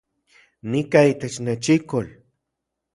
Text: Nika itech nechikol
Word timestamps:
Nika 0.71 0.99
itech 1.11 1.37
nechikol 1.45 2.07